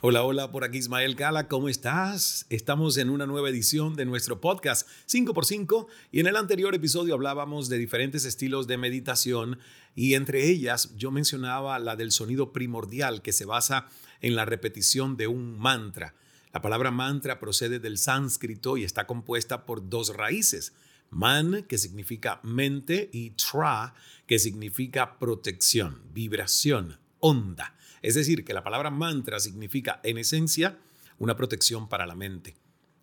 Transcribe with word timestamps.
Hola, 0.00 0.22
hola, 0.22 0.52
por 0.52 0.62
aquí 0.62 0.78
Ismael 0.78 1.16
Gala, 1.16 1.48
¿cómo 1.48 1.68
estás? 1.68 2.46
Estamos 2.50 2.96
en 2.98 3.10
una 3.10 3.26
nueva 3.26 3.50
edición 3.50 3.96
de 3.96 4.04
nuestro 4.04 4.40
podcast 4.40 4.88
5x5 5.08 5.88
y 6.12 6.20
en 6.20 6.28
el 6.28 6.36
anterior 6.36 6.72
episodio 6.72 7.14
hablábamos 7.14 7.68
de 7.68 7.78
diferentes 7.78 8.24
estilos 8.24 8.68
de 8.68 8.76
meditación 8.76 9.58
y 9.96 10.14
entre 10.14 10.48
ellas 10.48 10.94
yo 10.96 11.10
mencionaba 11.10 11.80
la 11.80 11.96
del 11.96 12.12
sonido 12.12 12.52
primordial 12.52 13.22
que 13.22 13.32
se 13.32 13.44
basa 13.44 13.88
en 14.20 14.36
la 14.36 14.44
repetición 14.44 15.16
de 15.16 15.26
un 15.26 15.58
mantra. 15.58 16.14
La 16.52 16.62
palabra 16.62 16.92
mantra 16.92 17.40
procede 17.40 17.80
del 17.80 17.98
sánscrito 17.98 18.76
y 18.76 18.84
está 18.84 19.04
compuesta 19.04 19.66
por 19.66 19.88
dos 19.88 20.14
raíces. 20.14 20.74
Man, 21.10 21.64
que 21.68 21.76
significa 21.76 22.38
mente, 22.44 23.10
y 23.12 23.30
tra, 23.30 23.94
que 24.28 24.38
significa 24.38 25.18
protección, 25.18 26.02
vibración, 26.12 26.98
onda. 27.20 27.74
Es 28.02 28.14
decir, 28.14 28.44
que 28.44 28.54
la 28.54 28.62
palabra 28.62 28.90
mantra 28.90 29.40
significa, 29.40 30.00
en 30.04 30.18
esencia, 30.18 30.78
una 31.18 31.36
protección 31.36 31.88
para 31.88 32.06
la 32.06 32.14
mente. 32.14 32.56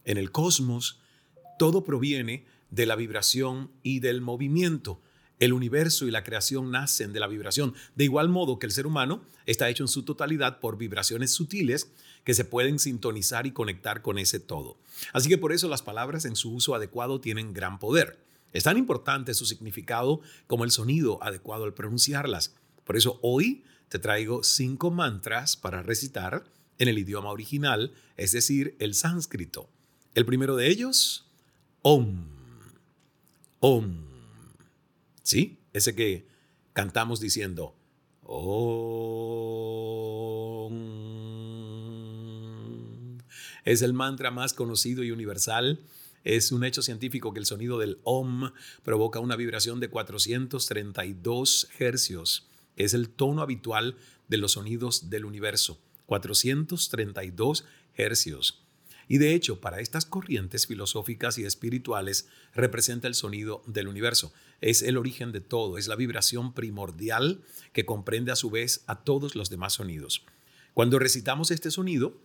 En 0.05 0.17
el 0.17 0.31
cosmos, 0.31 0.99
todo 1.57 1.83
proviene 1.83 2.45
de 2.69 2.85
la 2.85 2.95
vibración 2.95 3.71
y 3.83 3.99
del 3.99 4.21
movimiento. 4.21 5.01
El 5.39 5.51
universo 5.51 6.07
y 6.07 6.11
la 6.11 6.23
creación 6.23 6.71
nacen 6.71 7.11
de 7.11 7.19
la 7.19 7.27
vibración, 7.27 7.73
de 7.95 8.05
igual 8.05 8.29
modo 8.29 8.57
que 8.57 8.65
el 8.65 8.71
ser 8.71 8.87
humano 8.87 9.25
está 9.45 9.69
hecho 9.69 9.83
en 9.83 9.89
su 9.89 10.03
totalidad 10.03 10.59
por 10.59 10.77
vibraciones 10.77 11.31
sutiles 11.31 11.91
que 12.23 12.33
se 12.33 12.45
pueden 12.45 12.79
sintonizar 12.79 13.45
y 13.45 13.51
conectar 13.51 14.01
con 14.01 14.17
ese 14.17 14.39
todo. 14.39 14.77
Así 15.11 15.27
que 15.27 15.37
por 15.37 15.51
eso 15.51 15.67
las 15.67 15.81
palabras 15.81 16.23
en 16.23 16.37
su 16.37 16.53
uso 16.53 16.73
adecuado 16.73 17.19
tienen 17.19 17.53
gran 17.53 17.79
poder. 17.79 18.17
Es 18.53 18.63
tan 18.63 18.77
importante 18.77 19.33
su 19.33 19.45
significado 19.45 20.21
como 20.47 20.63
el 20.63 20.71
sonido 20.71 21.21
adecuado 21.21 21.65
al 21.65 21.73
pronunciarlas. 21.73 22.55
Por 22.85 22.95
eso 22.95 23.19
hoy 23.21 23.65
te 23.89 23.99
traigo 23.99 24.43
cinco 24.43 24.91
mantras 24.91 25.55
para 25.55 25.81
recitar 25.83 26.43
en 26.77 26.87
el 26.87 26.97
idioma 26.97 27.31
original, 27.31 27.93
es 28.17 28.31
decir, 28.31 28.75
el 28.79 28.93
sánscrito. 28.93 29.69
El 30.13 30.25
primero 30.25 30.55
de 30.55 30.67
ellos, 30.69 31.25
Om. 31.81 32.25
Om. 33.59 34.05
¿Sí? 35.23 35.59
Ese 35.73 35.95
que 35.95 36.27
cantamos 36.73 37.19
diciendo, 37.19 37.75
Om. 38.23 38.85
Es 43.63 43.81
el 43.81 43.93
mantra 43.93 44.31
más 44.31 44.53
conocido 44.53 45.03
y 45.03 45.11
universal. 45.11 45.79
Es 46.23 46.51
un 46.51 46.63
hecho 46.63 46.81
científico 46.81 47.33
que 47.33 47.39
el 47.39 47.45
sonido 47.45 47.77
del 47.79 47.99
Om 48.03 48.51
provoca 48.83 49.19
una 49.19 49.35
vibración 49.35 49.79
de 49.79 49.89
432 49.89 51.67
hercios 51.79 52.47
es 52.75 52.93
el 52.93 53.09
tono 53.09 53.41
habitual 53.41 53.97
de 54.27 54.37
los 54.37 54.53
sonidos 54.53 55.09
del 55.09 55.25
universo, 55.25 55.79
432 56.05 57.65
hercios. 57.95 58.61
Y 59.07 59.19
de 59.19 59.35
hecho, 59.35 59.61
para 59.61 59.79
estas 59.79 60.05
corrientes 60.05 60.65
filosóficas 60.65 61.37
y 61.37 61.45
espirituales 61.45 62.27
representa 62.53 63.07
el 63.07 63.13
sonido 63.13 63.61
del 63.67 63.87
universo. 63.87 64.33
Es 64.61 64.81
el 64.81 64.97
origen 64.97 65.31
de 65.31 65.41
todo, 65.41 65.77
es 65.77 65.87
la 65.87 65.95
vibración 65.95 66.53
primordial 66.53 67.43
que 67.71 67.85
comprende 67.85 68.31
a 68.31 68.35
su 68.35 68.49
vez 68.49 68.83
a 68.87 69.03
todos 69.03 69.35
los 69.35 69.49
demás 69.49 69.73
sonidos. 69.73 70.25
Cuando 70.73 70.97
recitamos 70.97 71.51
este 71.51 71.69
sonido, 71.69 72.19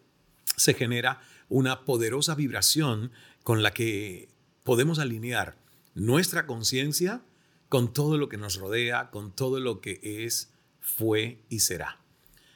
se 0.57 0.75
genera 0.75 1.21
una 1.49 1.85
poderosa 1.85 2.35
vibración 2.35 3.13
con 3.43 3.63
la 3.63 3.73
que 3.73 4.29
podemos 4.65 4.99
alinear 4.99 5.57
nuestra 5.95 6.47
conciencia 6.47 7.23
con 7.71 7.95
todo 7.95 8.19
lo 8.19 8.29
que 8.29 8.37
nos 8.37 8.57
rodea, 8.57 9.11
con 9.11 9.31
todo 9.35 9.61
lo 9.61 9.81
que 9.81 10.01
es, 10.03 10.53
fue 10.81 11.45
y 11.49 11.61
será. 11.61 12.01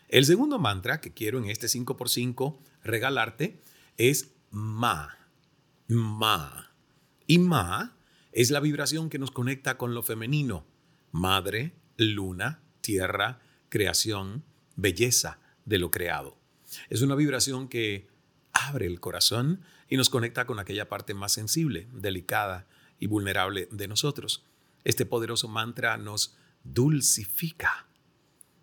El 0.08 0.26
segundo 0.26 0.58
mantra 0.58 1.00
que 1.00 1.14
quiero 1.14 1.38
en 1.38 1.44
este 1.46 1.68
5x5 1.68 2.58
regalarte 2.82 3.60
es 3.96 4.32
Ma. 4.50 5.16
Ma. 5.86 6.74
Y 7.28 7.38
Ma 7.38 7.96
es 8.32 8.50
la 8.50 8.58
vibración 8.58 9.08
que 9.08 9.20
nos 9.20 9.30
conecta 9.30 9.78
con 9.78 9.94
lo 9.94 10.02
femenino. 10.02 10.66
Madre, 11.12 11.74
luna, 11.96 12.60
tierra, 12.80 13.40
creación, 13.68 14.42
belleza 14.74 15.38
de 15.64 15.78
lo 15.78 15.92
creado. 15.92 16.36
Es 16.90 17.02
una 17.02 17.14
vibración 17.14 17.68
que 17.68 18.08
abre 18.52 18.86
el 18.86 18.98
corazón 18.98 19.60
y 19.88 19.96
nos 19.96 20.10
conecta 20.10 20.44
con 20.44 20.58
aquella 20.58 20.88
parte 20.88 21.14
más 21.14 21.30
sensible, 21.30 21.86
delicada 21.92 22.66
y 22.98 23.06
vulnerable 23.06 23.68
de 23.70 23.86
nosotros. 23.86 24.44
Este 24.84 25.06
poderoso 25.06 25.48
mantra 25.48 25.96
nos 25.96 26.36
dulcifica 26.62 27.86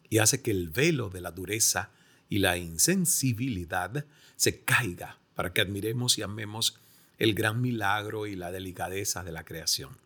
y 0.10 0.20
hace 0.20 0.42
que 0.42 0.52
el 0.52 0.70
velo 0.70 1.10
de 1.10 1.22
la 1.22 1.32
dureza 1.32 1.92
y 2.30 2.40
la 2.40 2.58
insensibilidad 2.58 4.06
se 4.36 4.64
caiga 4.64 5.20
para 5.36 5.54
que 5.54 5.62
admiremos 5.62 6.18
y 6.18 6.22
amemos 6.22 6.80
el 7.18 7.34
gran 7.34 7.62
milagro 7.62 8.26
y 8.28 8.36
la 8.36 8.52
delicadeza 8.52 9.24
de 9.24 9.32
la 9.32 9.44
creación. 9.44 9.98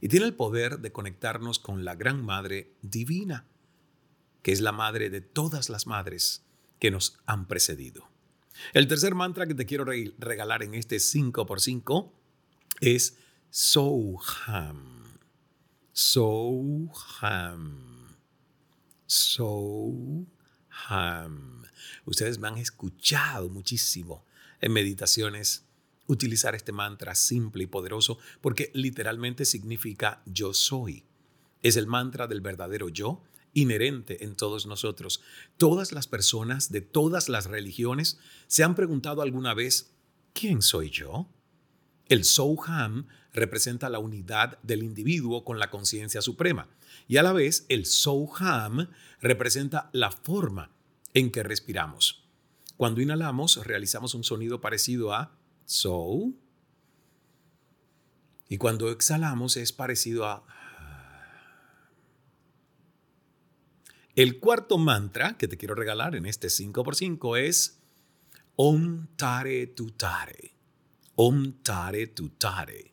Y 0.00 0.08
tiene 0.08 0.26
el 0.26 0.34
poder 0.34 0.80
de 0.80 0.92
conectarnos 0.92 1.58
con 1.58 1.84
la 1.84 1.94
Gran 1.94 2.24
Madre 2.24 2.72
Divina, 2.82 3.46
que 4.42 4.52
es 4.52 4.60
la 4.60 4.72
madre 4.72 5.10
de 5.10 5.20
todas 5.20 5.70
las 5.70 5.86
madres 5.86 6.42
que 6.78 6.90
nos 6.90 7.18
han 7.26 7.46
precedido. 7.46 8.08
El 8.74 8.88
tercer 8.88 9.14
mantra 9.14 9.46
que 9.46 9.54
te 9.54 9.66
quiero 9.66 9.84
regalar 9.84 10.62
en 10.62 10.74
este 10.74 10.96
5x5 10.96 12.10
es 12.80 13.18
Soham. 13.50 15.01
Soham. 15.92 17.78
Soham. 19.06 20.26
Ustedes 22.06 22.38
me 22.38 22.48
han 22.48 22.56
escuchado 22.56 23.50
muchísimo 23.50 24.24
en 24.60 24.72
meditaciones 24.72 25.66
utilizar 26.06 26.54
este 26.54 26.72
mantra 26.72 27.14
simple 27.14 27.64
y 27.64 27.66
poderoso 27.66 28.18
porque 28.40 28.70
literalmente 28.74 29.44
significa 29.44 30.22
yo 30.24 30.54
soy. 30.54 31.04
Es 31.62 31.76
el 31.76 31.86
mantra 31.86 32.26
del 32.26 32.40
verdadero 32.40 32.88
yo 32.88 33.22
inherente 33.52 34.24
en 34.24 34.34
todos 34.34 34.66
nosotros. 34.66 35.20
Todas 35.58 35.92
las 35.92 36.06
personas 36.06 36.72
de 36.72 36.80
todas 36.80 37.28
las 37.28 37.46
religiones 37.46 38.18
se 38.46 38.64
han 38.64 38.74
preguntado 38.74 39.20
alguna 39.20 39.52
vez, 39.52 39.92
¿quién 40.32 40.62
soy 40.62 40.88
yo? 40.88 41.28
El 42.12 42.24
Soham 42.24 43.06
representa 43.32 43.88
la 43.88 43.98
unidad 43.98 44.58
del 44.62 44.82
individuo 44.82 45.46
con 45.46 45.58
la 45.58 45.70
conciencia 45.70 46.20
suprema 46.20 46.68
y 47.08 47.16
a 47.16 47.22
la 47.22 47.32
vez 47.32 47.64
el 47.70 47.86
Soham 47.86 48.90
representa 49.22 49.88
la 49.94 50.10
forma 50.10 50.70
en 51.14 51.30
que 51.30 51.42
respiramos. 51.42 52.22
Cuando 52.76 53.00
inhalamos 53.00 53.64
realizamos 53.64 54.12
un 54.14 54.24
sonido 54.24 54.60
parecido 54.60 55.14
a 55.14 55.34
So 55.64 56.34
y 58.46 58.58
cuando 58.58 58.90
exhalamos 58.90 59.56
es 59.56 59.72
parecido 59.72 60.26
a 60.26 60.44
El 64.16 64.38
cuarto 64.38 64.76
mantra 64.76 65.38
que 65.38 65.48
te 65.48 65.56
quiero 65.56 65.74
regalar 65.74 66.14
en 66.14 66.26
este 66.26 66.48
5x5 66.48 67.38
es 67.38 67.80
Om 68.56 69.06
Tare 69.16 69.68
Tutare. 69.68 70.61
Om 71.14 71.62
Tare 71.62 72.06
Tutare. 72.06 72.90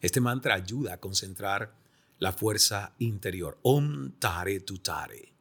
Este 0.00 0.20
mantra 0.20 0.54
ayuda 0.54 0.94
a 0.94 1.00
concentrar 1.00 1.72
la 2.18 2.32
fuerza 2.32 2.94
interior. 2.98 3.58
Om 3.62 4.18
Tare 4.18 4.58
Tutare. 4.60 5.32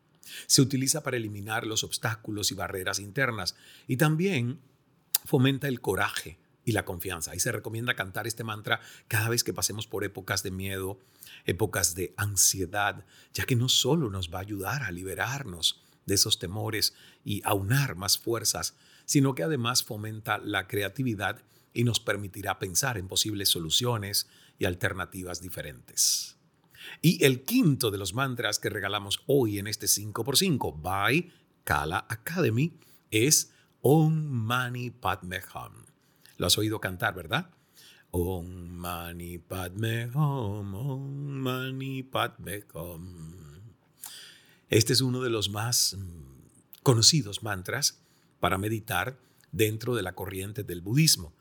Se 0.45 0.61
utiliza 0.61 1.01
para 1.01 1.17
eliminar 1.17 1.65
los 1.65 1.83
obstáculos 1.83 2.51
y 2.51 2.55
barreras 2.55 2.99
internas 2.99 3.55
y 3.87 3.97
también 3.97 4.59
fomenta 5.25 5.67
el 5.67 5.81
coraje 5.81 6.37
y 6.63 6.73
la 6.73 6.85
confianza. 6.85 7.35
Y 7.35 7.39
se 7.39 7.51
recomienda 7.51 7.95
cantar 7.95 8.27
este 8.27 8.43
mantra 8.43 8.79
cada 9.07 9.29
vez 9.29 9.43
que 9.43 9.53
pasemos 9.53 9.87
por 9.87 10.03
épocas 10.03 10.43
de 10.43 10.51
miedo, 10.51 10.99
épocas 11.45 11.95
de 11.95 12.13
ansiedad, 12.15 13.05
ya 13.33 13.45
que 13.45 13.55
no 13.55 13.69
solo 13.69 14.11
nos 14.11 14.31
va 14.31 14.37
a 14.37 14.43
ayudar 14.43 14.83
a 14.83 14.91
liberarnos 14.91 15.81
de 16.05 16.13
esos 16.13 16.37
temores 16.37 16.93
y 17.25 17.41
aunar 17.43 17.95
más 17.95 18.19
fuerzas, 18.19 18.75
sino 19.05 19.33
que 19.33 19.41
además 19.41 19.83
fomenta 19.83 20.37
la 20.37 20.67
creatividad 20.67 21.41
y 21.73 21.83
nos 21.83 21.99
permitirá 21.99 22.59
pensar 22.59 22.97
en 22.97 23.07
posibles 23.07 23.49
soluciones 23.49 24.27
y 24.59 24.65
alternativas 24.65 25.41
diferentes. 25.41 26.37
Y 27.01 27.23
el 27.23 27.43
quinto 27.43 27.91
de 27.91 27.97
los 27.97 28.13
mantras 28.13 28.59
que 28.59 28.69
regalamos 28.69 29.21
hoy 29.27 29.59
en 29.59 29.67
este 29.67 29.87
5x5 29.87 30.81
by 30.81 31.31
Kala 31.63 32.05
Academy 32.09 32.77
es 33.11 33.51
Om 33.81 34.13
Mani 34.13 34.89
Padme 34.91 35.41
Hum. 35.53 35.85
Lo 36.37 36.47
has 36.47 36.57
oído 36.57 36.79
cantar, 36.79 37.15
¿verdad? 37.15 37.49
Om 38.11 38.45
Mani 38.45 39.37
Padme 39.39 40.07
Hum, 40.07 40.73
Om 40.75 41.01
Mani 41.41 42.03
Padme 42.03 42.63
Hum. 42.73 43.43
Este 44.69 44.93
es 44.93 45.01
uno 45.01 45.21
de 45.21 45.29
los 45.29 45.49
más 45.49 45.95
mm, 45.97 46.81
conocidos 46.81 47.43
mantras 47.43 48.01
para 48.39 48.57
meditar 48.57 49.17
dentro 49.51 49.95
de 49.95 50.01
la 50.01 50.15
corriente 50.15 50.63
del 50.63 50.81
budismo. 50.81 51.33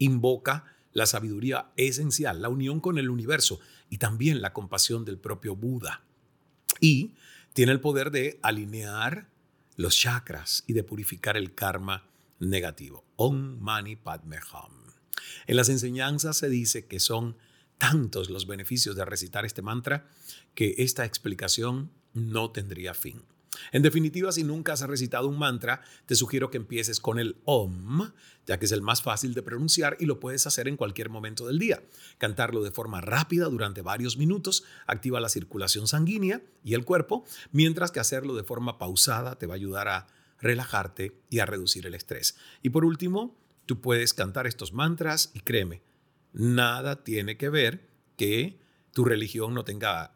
Invoca 0.00 0.64
la 0.92 1.06
sabiduría 1.06 1.70
esencial, 1.76 2.42
la 2.42 2.48
unión 2.48 2.80
con 2.80 2.98
el 2.98 3.10
universo 3.10 3.60
y 3.88 3.98
también 3.98 4.42
la 4.42 4.52
compasión 4.52 5.04
del 5.04 5.18
propio 5.18 5.54
Buda. 5.54 6.02
Y 6.80 7.14
tiene 7.52 7.70
el 7.70 7.80
poder 7.80 8.10
de 8.10 8.40
alinear 8.42 9.28
los 9.76 9.96
chakras 9.96 10.64
y 10.66 10.72
de 10.72 10.82
purificar 10.82 11.36
el 11.36 11.54
karma 11.54 12.08
negativo. 12.40 13.04
Om 13.16 13.60
Mani 13.60 13.96
Padme 13.96 14.38
Hum. 14.38 14.80
En 15.46 15.56
las 15.56 15.68
enseñanzas 15.68 16.36
se 16.36 16.48
dice 16.48 16.86
que 16.86 17.00
son 17.00 17.36
tantos 17.78 18.30
los 18.30 18.46
beneficios 18.46 18.96
de 18.96 19.04
recitar 19.04 19.44
este 19.44 19.62
mantra 19.62 20.08
que 20.54 20.74
esta 20.78 21.04
explicación 21.04 21.90
no 22.12 22.50
tendría 22.50 22.94
fin. 22.94 23.22
En 23.72 23.82
definitiva, 23.82 24.32
si 24.32 24.44
nunca 24.44 24.72
has 24.72 24.80
recitado 24.82 25.28
un 25.28 25.38
mantra, 25.38 25.82
te 26.06 26.14
sugiero 26.14 26.50
que 26.50 26.56
empieces 26.56 27.00
con 27.00 27.18
el 27.18 27.36
OM, 27.44 28.12
ya 28.46 28.58
que 28.58 28.66
es 28.66 28.72
el 28.72 28.82
más 28.82 29.02
fácil 29.02 29.34
de 29.34 29.42
pronunciar 29.42 29.96
y 30.00 30.06
lo 30.06 30.20
puedes 30.20 30.46
hacer 30.46 30.68
en 30.68 30.76
cualquier 30.76 31.10
momento 31.10 31.46
del 31.46 31.58
día. 31.58 31.82
Cantarlo 32.18 32.62
de 32.62 32.70
forma 32.70 33.00
rápida 33.00 33.46
durante 33.46 33.82
varios 33.82 34.16
minutos 34.16 34.64
activa 34.86 35.20
la 35.20 35.28
circulación 35.28 35.86
sanguínea 35.86 36.42
y 36.64 36.74
el 36.74 36.84
cuerpo, 36.84 37.24
mientras 37.52 37.90
que 37.90 38.00
hacerlo 38.00 38.34
de 38.34 38.44
forma 38.44 38.78
pausada 38.78 39.36
te 39.36 39.46
va 39.46 39.54
a 39.54 39.56
ayudar 39.56 39.88
a 39.88 40.06
relajarte 40.40 41.20
y 41.28 41.40
a 41.40 41.46
reducir 41.46 41.86
el 41.86 41.94
estrés. 41.94 42.36
Y 42.62 42.70
por 42.70 42.84
último, 42.84 43.36
tú 43.66 43.80
puedes 43.80 44.14
cantar 44.14 44.46
estos 44.46 44.72
mantras 44.72 45.30
y 45.34 45.40
créeme, 45.40 45.82
nada 46.32 47.04
tiene 47.04 47.36
que 47.36 47.48
ver 47.48 47.88
que 48.16 48.58
tu 48.92 49.04
religión 49.04 49.54
no 49.54 49.64
tenga 49.64 50.14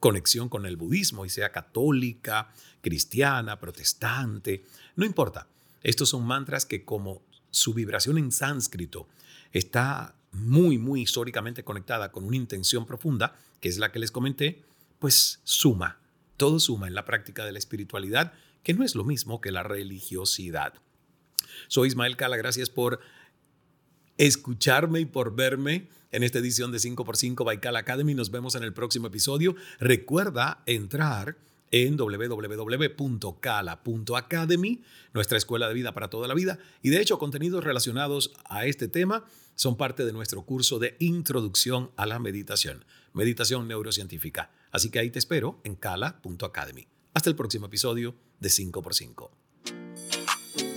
conexión 0.00 0.48
con 0.48 0.66
el 0.66 0.76
budismo 0.76 1.24
y 1.24 1.30
sea 1.30 1.52
católica, 1.52 2.52
cristiana, 2.80 3.58
protestante, 3.58 4.64
no 4.94 5.04
importa. 5.04 5.48
Estos 5.82 6.10
son 6.10 6.26
mantras 6.26 6.66
que 6.66 6.84
como 6.84 7.22
su 7.50 7.74
vibración 7.74 8.18
en 8.18 8.32
sánscrito 8.32 9.08
está 9.52 10.14
muy, 10.32 10.78
muy 10.78 11.02
históricamente 11.02 11.64
conectada 11.64 12.12
con 12.12 12.24
una 12.24 12.36
intención 12.36 12.86
profunda, 12.86 13.36
que 13.60 13.68
es 13.68 13.78
la 13.78 13.90
que 13.90 13.98
les 13.98 14.10
comenté, 14.10 14.62
pues 14.98 15.40
suma, 15.44 15.98
todo 16.36 16.60
suma 16.60 16.88
en 16.88 16.94
la 16.94 17.04
práctica 17.04 17.44
de 17.44 17.52
la 17.52 17.58
espiritualidad, 17.58 18.34
que 18.62 18.74
no 18.74 18.84
es 18.84 18.94
lo 18.94 19.04
mismo 19.04 19.40
que 19.40 19.52
la 19.52 19.62
religiosidad. 19.62 20.74
Soy 21.68 21.88
Ismael 21.88 22.16
Cala, 22.16 22.36
gracias 22.36 22.68
por 22.68 23.00
escucharme 24.18 25.00
y 25.00 25.06
por 25.06 25.34
verme 25.34 25.88
en 26.16 26.22
esta 26.22 26.38
edición 26.38 26.72
de 26.72 26.78
5x5 26.78 27.44
Baikal 27.44 27.76
Academy. 27.76 28.14
Nos 28.14 28.30
vemos 28.30 28.54
en 28.54 28.62
el 28.62 28.72
próximo 28.72 29.08
episodio. 29.08 29.54
Recuerda 29.78 30.62
entrar 30.64 31.36
en 31.70 31.98
www.cala.academy, 31.98 34.82
nuestra 35.12 35.36
escuela 35.36 35.68
de 35.68 35.74
vida 35.74 35.92
para 35.92 36.08
toda 36.08 36.26
la 36.26 36.32
vida. 36.32 36.58
Y 36.80 36.88
de 36.88 37.02
hecho, 37.02 37.18
contenidos 37.18 37.64
relacionados 37.64 38.32
a 38.46 38.64
este 38.64 38.88
tema 38.88 39.26
son 39.56 39.76
parte 39.76 40.06
de 40.06 40.14
nuestro 40.14 40.40
curso 40.46 40.78
de 40.78 40.96
introducción 41.00 41.90
a 41.96 42.06
la 42.06 42.18
meditación, 42.18 42.86
meditación 43.12 43.68
neurocientífica. 43.68 44.50
Así 44.70 44.90
que 44.90 45.00
ahí 45.00 45.10
te 45.10 45.18
espero 45.18 45.60
en 45.64 45.74
cala.academy. 45.74 46.86
Hasta 47.12 47.28
el 47.28 47.36
próximo 47.36 47.66
episodio 47.66 48.14
de 48.40 48.48
5x5. 48.48 49.45